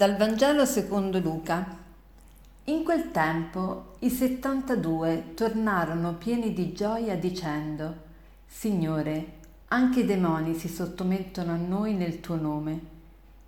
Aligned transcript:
Dal 0.00 0.16
Vangelo 0.16 0.64
secondo 0.64 1.18
Luca. 1.18 1.76
In 2.64 2.84
quel 2.84 3.10
tempo 3.10 3.96
i 3.98 4.08
settantadue 4.08 5.34
tornarono 5.34 6.14
pieni 6.14 6.54
di 6.54 6.72
gioia 6.72 7.18
dicendo, 7.18 7.96
Signore, 8.46 9.32
anche 9.68 10.00
i 10.00 10.06
demoni 10.06 10.54
si 10.54 10.68
sottomettono 10.68 11.52
a 11.52 11.56
noi 11.56 11.92
nel 11.92 12.20
tuo 12.20 12.36
nome. 12.36 12.80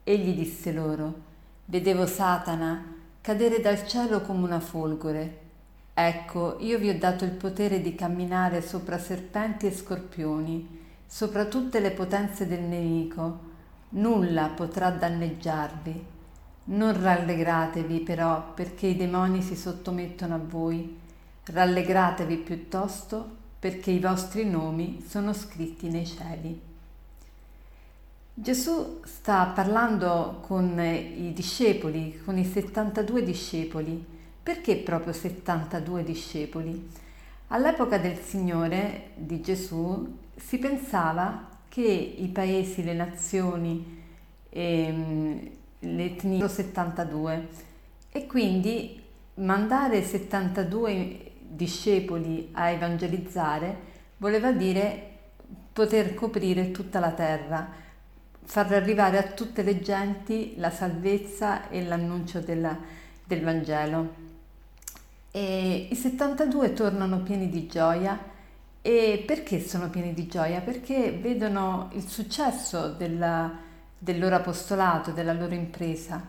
Egli 0.04 0.34
disse 0.34 0.72
loro, 0.72 1.14
Vedevo 1.64 2.04
Satana 2.04 2.96
cadere 3.22 3.62
dal 3.62 3.88
cielo 3.88 4.20
come 4.20 4.44
una 4.44 4.60
folgore. 4.60 5.38
Ecco, 5.94 6.58
io 6.60 6.76
vi 6.76 6.90
ho 6.90 6.98
dato 6.98 7.24
il 7.24 7.30
potere 7.30 7.80
di 7.80 7.94
camminare 7.94 8.60
sopra 8.60 8.98
serpenti 8.98 9.64
e 9.64 9.72
scorpioni, 9.72 10.80
sopra 11.06 11.46
tutte 11.46 11.80
le 11.80 11.92
potenze 11.92 12.46
del 12.46 12.60
nemico. 12.60 13.38
Nulla 13.88 14.48
potrà 14.48 14.90
danneggiarvi. 14.90 16.11
Non 16.64 17.00
rallegratevi 17.00 18.00
però 18.00 18.52
perché 18.54 18.86
i 18.88 18.96
demoni 18.96 19.42
si 19.42 19.56
sottomettono 19.56 20.34
a 20.34 20.40
voi, 20.42 20.98
rallegratevi 21.44 22.36
piuttosto 22.36 23.40
perché 23.58 23.90
i 23.90 23.98
vostri 23.98 24.44
nomi 24.44 25.04
sono 25.06 25.32
scritti 25.32 25.88
nei 25.88 26.06
cieli. 26.06 26.60
Gesù 28.34 29.00
sta 29.04 29.46
parlando 29.46 30.38
con 30.46 30.80
i 30.80 31.32
discepoli, 31.34 32.22
con 32.24 32.38
i 32.38 32.44
72 32.44 33.22
discepoli. 33.22 34.04
Perché 34.42 34.76
proprio 34.76 35.12
72 35.12 36.02
discepoli? 36.02 36.90
All'epoca 37.48 37.98
del 37.98 38.16
Signore, 38.16 39.10
di 39.14 39.40
Gesù, 39.40 40.18
si 40.34 40.58
pensava 40.58 41.48
che 41.68 41.82
i 41.82 42.26
paesi, 42.28 42.82
le 42.82 42.94
nazioni, 42.94 44.02
ehm, 44.48 45.50
l'etnia 45.82 46.48
72 46.48 47.48
e 48.10 48.26
quindi 48.26 49.02
mandare 49.34 50.02
72 50.02 51.30
discepoli 51.40 52.50
a 52.52 52.70
evangelizzare 52.70 53.90
voleva 54.18 54.52
dire 54.52 55.10
poter 55.72 56.14
coprire 56.14 56.70
tutta 56.70 57.00
la 57.00 57.12
terra, 57.12 57.70
far 58.44 58.72
arrivare 58.72 59.18
a 59.18 59.22
tutte 59.22 59.62
le 59.62 59.80
genti 59.80 60.54
la 60.58 60.70
salvezza 60.70 61.68
e 61.68 61.82
l'annuncio 61.84 62.40
della, 62.40 62.78
del 63.24 63.42
Vangelo. 63.42 64.20
E 65.30 65.88
I 65.90 65.94
72 65.94 66.74
tornano 66.74 67.22
pieni 67.22 67.48
di 67.48 67.66
gioia 67.66 68.30
e 68.82 69.22
perché 69.26 69.60
sono 69.60 69.88
pieni 69.88 70.12
di 70.12 70.26
gioia? 70.26 70.60
Perché 70.60 71.12
vedono 71.12 71.88
il 71.94 72.06
successo 72.06 72.88
della, 72.88 73.50
del 74.02 74.18
loro 74.18 74.34
apostolato, 74.34 75.12
della 75.12 75.32
loro 75.32 75.54
impresa. 75.54 76.20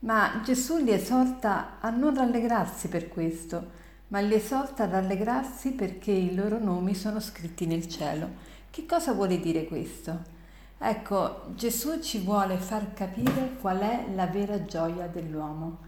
Ma 0.00 0.40
Gesù 0.42 0.78
li 0.78 0.90
esorta 0.90 1.78
a 1.78 1.90
non 1.90 2.14
rallegrarsi 2.14 2.88
per 2.88 3.08
questo, 3.08 3.78
ma 4.08 4.20
li 4.20 4.32
esorta 4.32 4.84
a 4.84 4.88
rallegrarsi 4.88 5.72
perché 5.72 6.12
i 6.12 6.34
loro 6.34 6.58
nomi 6.58 6.94
sono 6.94 7.20
scritti 7.20 7.66
nel 7.66 7.86
cielo. 7.88 8.26
Che 8.70 8.86
cosa 8.86 9.12
vuole 9.12 9.38
dire 9.38 9.66
questo? 9.66 10.38
Ecco, 10.78 11.42
Gesù 11.54 12.00
ci 12.00 12.20
vuole 12.20 12.56
far 12.56 12.94
capire 12.94 13.56
qual 13.60 13.80
è 13.80 14.06
la 14.14 14.26
vera 14.26 14.64
gioia 14.64 15.06
dell'uomo. 15.06 15.80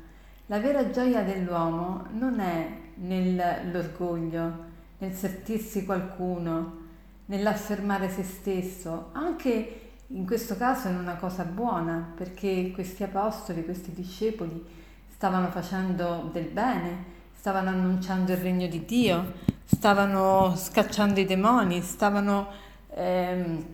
La 0.47 0.59
vera 0.59 0.91
gioia 0.91 1.23
dell'uomo 1.23 2.09
non 2.13 2.41
è 2.41 2.69
nell'orgoglio, 2.97 4.65
nel 4.99 5.15
sentirsi 5.15 5.87
qualcuno, 5.87 6.81
nell'affermare 7.25 8.11
se 8.11 8.23
stesso, 8.23 9.09
anche 9.13 9.82
in 10.15 10.27
questo 10.27 10.57
caso 10.57 10.89
è 10.89 10.91
una 10.91 11.17
cosa 11.17 11.45
buona 11.45 12.13
perché 12.15 12.71
questi 12.75 13.03
apostoli, 13.03 13.65
questi 13.65 13.93
discepoli 13.93 14.63
stavano 15.09 15.49
facendo 15.49 16.29
del 16.33 16.49
bene, 16.49 17.05
stavano 17.35 17.71
annunciando 17.71 18.33
il 18.33 18.39
regno 18.39 18.67
di 18.67 18.85
Dio, 18.85 19.33
stavano 19.65 20.55
scacciando 20.55 21.19
i 21.19 21.25
demoni, 21.25 21.81
stavano 21.81 22.49
ehm, 22.91 23.65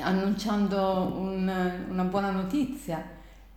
annunciando 0.00 1.12
un, 1.16 1.84
una 1.88 2.04
buona 2.04 2.30
notizia, 2.30 3.04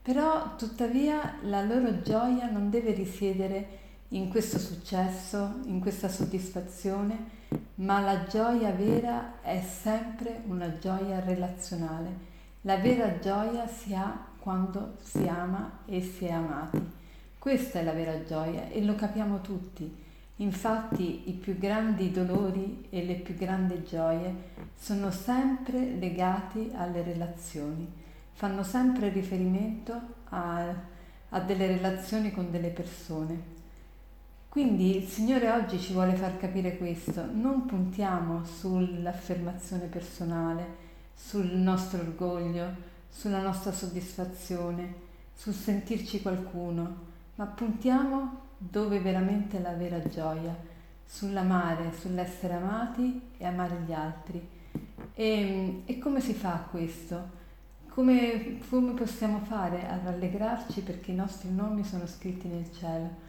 però 0.02 0.56
tuttavia 0.58 1.38
la 1.44 1.64
loro 1.64 2.02
gioia 2.04 2.50
non 2.52 2.70
deve 2.70 2.92
risiedere 2.92 3.80
in 4.10 4.30
questo 4.30 4.60
successo, 4.60 5.62
in 5.66 5.80
questa 5.80 6.08
soddisfazione, 6.08 7.44
ma 7.76 8.00
la 8.00 8.24
gioia 8.26 8.72
vera 8.72 9.42
è 9.42 9.62
sempre 9.62 10.42
una 10.48 10.78
gioia 10.78 11.20
relazionale. 11.20 12.34
La 12.62 12.78
vera 12.78 13.20
gioia 13.20 13.68
si 13.68 13.94
ha 13.94 14.28
quando 14.40 14.96
si 15.02 15.28
ama 15.28 15.80
e 15.86 16.02
si 16.02 16.26
è 16.26 16.32
amati. 16.32 16.82
Questa 17.38 17.80
è 17.80 17.84
la 17.84 17.92
vera 17.92 18.24
gioia 18.24 18.70
e 18.70 18.84
lo 18.84 18.96
capiamo 18.96 19.42
tutti. 19.42 20.04
Infatti 20.38 21.30
i 21.30 21.34
più 21.34 21.58
grandi 21.58 22.12
dolori 22.12 22.88
e 22.90 23.06
le 23.06 23.16
più 23.16 23.36
grandi 23.36 23.84
gioie 23.84 24.34
sono 24.76 25.10
sempre 25.12 25.96
legati 25.96 26.72
alle 26.76 27.04
relazioni, 27.04 27.90
fanno 28.34 28.64
sempre 28.64 29.10
riferimento 29.10 29.94
a, 30.30 30.74
a 31.30 31.40
delle 31.40 31.68
relazioni 31.68 32.32
con 32.32 32.52
delle 32.52 32.70
persone. 32.70 33.55
Quindi 34.56 34.96
il 34.96 35.10
Signore 35.10 35.52
oggi 35.52 35.78
ci 35.78 35.92
vuole 35.92 36.16
far 36.16 36.38
capire 36.38 36.78
questo, 36.78 37.28
non 37.30 37.66
puntiamo 37.66 38.46
sull'affermazione 38.46 39.88
personale, 39.88 40.66
sul 41.14 41.48
nostro 41.48 42.00
orgoglio, 42.00 42.66
sulla 43.10 43.42
nostra 43.42 43.74
soddisfazione, 43.74 44.94
sul 45.34 45.52
sentirci 45.52 46.22
qualcuno, 46.22 46.96
ma 47.36 47.48
puntiamo 47.48 48.44
dove 48.58 49.02
veramente 49.02 49.60
la 49.60 49.74
vera 49.74 50.02
gioia, 50.08 50.56
sull'amare, 51.06 51.92
sull'essere 51.92 52.54
amati 52.54 53.32
e 53.38 53.46
amare 53.46 53.82
gli 53.86 53.92
altri. 53.92 54.48
E, 55.16 55.82
e 55.84 56.00
come 56.00 56.22
si 56.22 56.34
fa 56.34 56.66
questo? 56.72 57.30
Come, 57.90 58.60
come 58.70 58.94
possiamo 58.94 59.40
fare 59.40 59.86
a 59.86 60.00
rallegrarci 60.02 60.80
perché 60.80 61.12
i 61.12 61.16
nostri 61.16 61.54
nomi 61.54 61.84
sono 61.84 62.08
scritti 62.08 62.48
nel 62.48 62.72
cielo? 62.72 63.25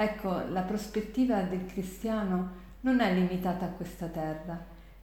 Ecco, 0.00 0.44
la 0.50 0.60
prospettiva 0.60 1.42
del 1.42 1.66
cristiano 1.66 2.50
non 2.82 3.00
è 3.00 3.12
limitata 3.12 3.64
a 3.64 3.70
questa 3.70 4.06
terra. 4.06 4.56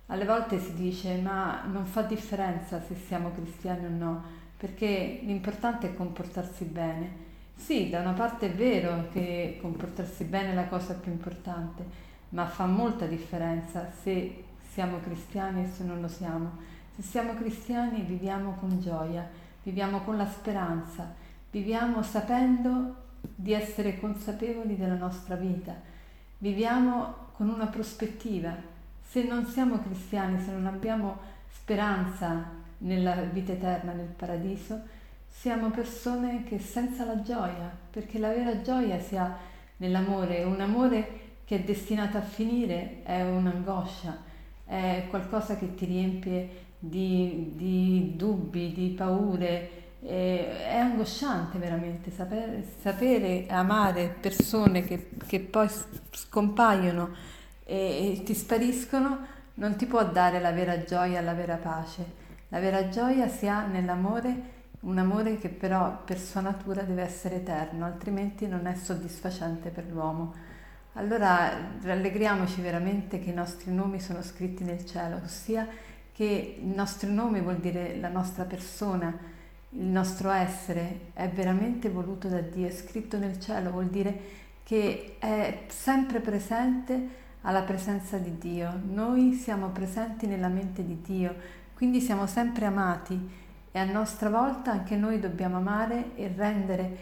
Alle 0.06 0.24
volte 0.24 0.58
si 0.58 0.74
dice 0.74 1.18
ma 1.18 1.64
non 1.70 1.86
fa 1.86 2.04
differenza 2.04 2.80
se 2.80 2.96
siamo 2.96 3.34
cristiani 3.34 3.88
o 3.88 3.90
no, 3.90 4.24
perché 4.56 5.20
l'importante 5.24 5.88
è 5.88 5.94
comportarsi 5.94 6.64
bene. 6.64 7.12
Sì, 7.54 7.90
da 7.90 8.00
una 8.00 8.14
parte 8.14 8.46
è 8.46 8.56
vero 8.56 9.10
che 9.12 9.58
comportarsi 9.60 10.24
bene 10.24 10.52
è 10.52 10.56
la 10.56 10.68
cosa 10.68 10.94
più 10.94 11.12
importante, 11.12 11.84
ma 12.30 12.46
fa 12.46 12.66
molta 12.66 13.06
differenza 13.06 13.92
se 14.02 14.46
siamo 14.72 15.02
cristiani 15.02 15.66
e 15.66 15.72
se 15.76 15.84
non 15.84 16.00
lo 16.00 16.08
siamo. 16.08 16.52
Se 16.96 17.02
siamo 17.02 17.34
cristiani 17.34 18.00
viviamo 18.00 18.56
con 18.62 18.80
gioia, 18.80 19.28
viviamo 19.62 20.00
con 20.04 20.16
la 20.16 20.26
speranza, 20.26 21.14
viviamo 21.52 22.02
sapendo 22.02 23.04
di 23.34 23.54
essere 23.54 24.00
consapevoli 24.00 24.78
della 24.78 24.96
nostra 24.96 25.36
vita. 25.36 25.74
Viviamo 26.38 27.30
con 27.34 27.50
una 27.50 27.68
prospettiva. 27.68 28.56
Se 29.02 29.24
non 29.24 29.46
siamo 29.46 29.80
cristiani, 29.80 30.40
se 30.42 30.52
non 30.52 30.66
abbiamo 30.66 31.18
speranza 31.50 32.64
nella 32.80 33.16
vita 33.22 33.54
eterna, 33.54 33.94
nel 33.94 34.08
paradiso, 34.08 34.80
siamo 35.28 35.70
persone 35.70 36.44
che 36.44 36.60
senza 36.60 37.06
la 37.06 37.22
gioia, 37.22 37.70
perché 37.92 38.20
la 38.20 38.30
vera 38.30 38.62
gioia 38.62 39.00
si 39.00 39.16
ha 39.16 39.38
nell'amore, 39.78 40.44
un 40.44 40.62
amore 40.62 41.24
che 41.46 41.58
è 41.58 41.60
destinato 41.62 42.18
a 42.18 42.22
finire 42.22 43.04
è 43.04 43.22
un'angoscia, 43.22 44.18
è 44.66 45.06
qualcosa 45.10 45.58
che 45.58 45.76
ti 45.76 45.86
riempie 45.86 46.64
di, 46.80 47.52
di 47.56 48.14
dubbi, 48.16 48.74
di 48.74 48.90
paure, 48.90 49.84
eh, 50.06 50.68
è 50.68 50.78
angosciante 50.78 51.58
veramente 51.58 52.12
sapere, 52.12 52.64
sapere 52.80 53.48
amare 53.50 54.16
persone 54.20 54.84
che, 54.84 55.10
che 55.26 55.40
poi 55.40 55.68
scompaiono 56.12 57.10
e, 57.64 58.12
e, 58.12 58.24
ti 58.24 58.36
spariscono, 58.36 59.34
non 59.56 59.76
ti 59.76 59.88
può 59.88 60.06
dare 60.06 60.40
la 60.40 60.52
vera 60.52 60.84
gioia, 60.84 61.22
la 61.22 61.34
vera 61.34 61.56
pace. 61.56 62.24
La 62.50 62.60
vera 62.60 62.88
gioia 62.90 63.28
si 63.28 63.48
ha 63.48 63.66
nell'amore, 63.66 64.54
un 64.82 65.00
amore 65.00 65.40
che 65.40 65.50
però 65.50 66.04
per 66.04 66.20
sua 66.20 66.42
natura 66.42 66.84
deve 66.84 67.02
essere 67.02 67.38
eterno, 67.38 67.86
altrimenti 67.86 68.48
non 68.48 68.68
è 68.68 68.76
soddisfacente 68.76 69.70
per 69.70 69.86
l'uomo. 69.90 70.34
Allora 70.94 71.52
rallegriamoci 71.82 72.62
veramente 72.62 73.20
che 73.20 73.32
i 73.32 73.34
nostri 73.34 73.74
nomi 73.74 74.00
sono 74.00 74.22
scritti 74.22 74.64
nel 74.64 74.86
cielo, 74.86 75.20
ossia 75.24 75.68
che 76.14 76.58
il 76.62 76.68
nostro 76.68 77.10
nome 77.10 77.42
vuol 77.42 77.58
dire 77.58 77.98
la 77.98 78.08
nostra 78.08 78.44
persona, 78.44 79.34
il 79.78 79.88
nostro 79.88 80.30
essere 80.30 81.12
è 81.14 81.28
veramente 81.28 81.90
voluto 81.90 82.28
da 82.30 82.40
Dio, 82.40 82.68
è 82.68 82.72
scritto 82.72 83.18
nel 83.18 83.40
cielo, 83.40 83.72
vuol 83.72 83.88
dire 83.88 84.44
che 84.64 85.18
è 85.20 85.66
sempre 85.68 86.22
presente 86.22 87.24
alla 87.42 87.62
presenza 87.62 88.18
di 88.18 88.38
Dio. 88.38 88.80
Noi 88.90 89.34
siamo 89.34 89.70
presenti 89.70 90.28
nella 90.28 90.48
mente 90.48 90.86
di 90.86 91.02
Dio, 91.02 91.36
quindi 91.74 92.00
siamo 92.00 92.26
sempre 92.26 92.66
amati 92.66 93.30
e 93.72 93.78
a 93.78 93.84
nostra 93.84 94.30
volta 94.30 94.72
anche 94.72 94.96
noi 94.96 95.20
dobbiamo 95.20 95.58
amare 95.58 96.16
e 96.16 96.32
rendere 96.34 96.98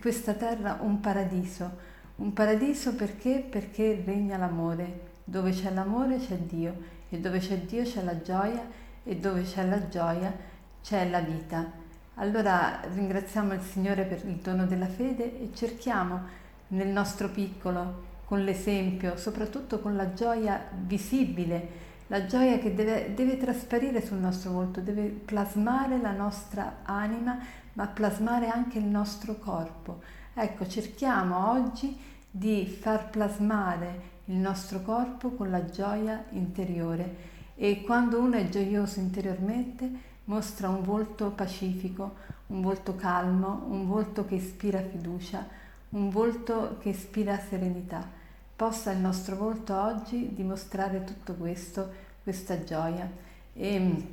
questa 0.00 0.34
terra 0.34 0.78
un 0.80 1.00
paradiso. 1.00 1.90
Un 2.16 2.32
paradiso 2.32 2.94
perché? 2.94 3.44
Perché 3.48 4.00
regna 4.04 4.36
l'amore. 4.36 5.10
Dove 5.24 5.50
c'è 5.50 5.72
l'amore 5.72 6.18
c'è 6.18 6.36
Dio 6.36 6.74
e 7.08 7.18
dove 7.18 7.40
c'è 7.40 7.58
Dio 7.58 7.82
c'è 7.82 8.02
la 8.04 8.22
gioia 8.22 8.64
e 9.02 9.16
dove 9.16 9.42
c'è 9.42 9.66
la 9.66 9.88
gioia 9.88 10.32
c'è 10.80 11.08
la 11.08 11.20
vita. 11.20 11.81
Allora 12.16 12.80
ringraziamo 12.92 13.54
il 13.54 13.62
Signore 13.62 14.04
per 14.04 14.22
il 14.26 14.36
dono 14.36 14.66
della 14.66 14.86
fede 14.86 15.40
e 15.40 15.50
cerchiamo 15.54 16.20
nel 16.68 16.88
nostro 16.88 17.30
piccolo, 17.30 18.10
con 18.26 18.44
l'esempio, 18.44 19.16
soprattutto 19.16 19.80
con 19.80 19.96
la 19.96 20.12
gioia 20.12 20.60
visibile, 20.72 21.90
la 22.08 22.26
gioia 22.26 22.58
che 22.58 22.74
deve, 22.74 23.14
deve 23.14 23.38
trasparire 23.38 24.04
sul 24.04 24.18
nostro 24.18 24.50
volto, 24.50 24.80
deve 24.80 25.04
plasmare 25.06 25.98
la 25.98 26.12
nostra 26.12 26.80
anima, 26.82 27.38
ma 27.72 27.86
plasmare 27.86 28.48
anche 28.48 28.76
il 28.76 28.84
nostro 28.84 29.38
corpo. 29.38 30.02
Ecco, 30.34 30.66
cerchiamo 30.66 31.50
oggi 31.50 31.98
di 32.30 32.66
far 32.66 33.08
plasmare 33.08 34.10
il 34.26 34.36
nostro 34.36 34.82
corpo 34.82 35.30
con 35.30 35.50
la 35.50 35.64
gioia 35.64 36.24
interiore 36.30 37.30
e 37.54 37.82
quando 37.82 38.18
uno 38.18 38.36
è 38.36 38.48
gioioso 38.48 39.00
interiormente 39.00 40.10
mostra 40.24 40.68
un 40.68 40.82
volto 40.82 41.30
pacifico, 41.30 42.14
un 42.48 42.60
volto 42.60 42.94
calmo, 42.94 43.64
un 43.68 43.86
volto 43.86 44.24
che 44.24 44.36
ispira 44.36 44.80
fiducia, 44.80 45.46
un 45.90 46.10
volto 46.10 46.76
che 46.80 46.90
ispira 46.90 47.38
serenità. 47.38 48.06
Possa 48.54 48.92
il 48.92 48.98
nostro 48.98 49.36
volto 49.36 49.74
oggi 49.74 50.34
dimostrare 50.34 51.04
tutto 51.04 51.34
questo, 51.34 51.90
questa 52.22 52.62
gioia, 52.62 53.10
e, 53.54 54.06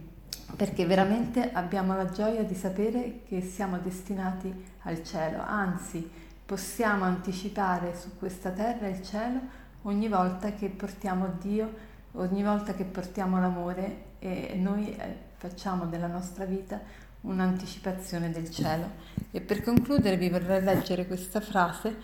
perché 0.55 0.85
veramente 0.85 1.51
abbiamo 1.51 1.95
la 1.95 2.09
gioia 2.09 2.43
di 2.43 2.55
sapere 2.55 3.21
che 3.27 3.41
siamo 3.41 3.77
destinati 3.77 4.51
al 4.83 5.03
cielo, 5.03 5.41
anzi 5.45 6.09
possiamo 6.45 7.03
anticipare 7.03 7.95
su 7.95 8.17
questa 8.17 8.49
terra 8.49 8.87
il 8.87 9.03
cielo 9.03 9.39
ogni 9.83 10.07
volta 10.07 10.53
che 10.53 10.67
portiamo 10.69 11.35
Dio, 11.39 11.71
ogni 12.13 12.43
volta 12.43 12.73
che 12.73 12.83
portiamo 12.83 13.39
l'amore 13.39 14.05
e 14.19 14.57
noi 14.59 14.95
eh, 14.95 15.27
facciamo 15.39 15.85
della 15.85 16.07
nostra 16.07 16.43
vita 16.43 16.79
un'anticipazione 17.21 18.29
del 18.29 18.51
cielo. 18.51 19.07
E 19.31 19.39
per 19.39 19.63
concludere 19.63 20.17
vi 20.17 20.29
vorrei 20.29 20.61
leggere 20.61 21.07
questa 21.07 21.39
frase 21.39 21.95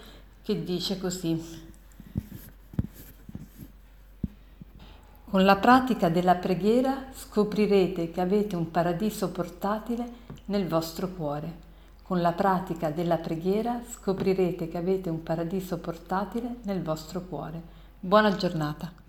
che 0.42 0.64
dice 0.64 0.98
così. 0.98 1.64
Con 5.30 5.44
la 5.44 5.58
pratica 5.58 6.08
della 6.08 6.36
preghiera 6.36 7.08
scoprirete 7.14 8.10
che 8.10 8.22
avete 8.22 8.56
un 8.56 8.72
paradiso 8.72 9.30
portatile 9.32 10.24
nel 10.46 10.66
vostro 10.66 11.10
cuore. 11.10 11.64
Con 12.04 12.22
la 12.22 12.32
pratica 12.32 12.90
della 12.90 13.18
preghiera 13.18 13.82
scoprirete 13.86 14.70
che 14.70 14.78
avete 14.78 15.10
un 15.10 15.24
paradiso 15.24 15.78
portatile 15.80 16.58
nel 16.64 16.82
vostro 16.82 17.22
cuore. 17.22 17.62
Buona 18.00 18.34
giornata. 18.36 19.05